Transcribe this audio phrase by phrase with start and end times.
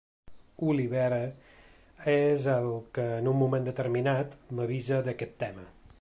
[0.71, 1.19] Olivera
[2.13, 2.65] és el
[2.97, 5.69] que en un moment determinat m’avisa d’aquest tema.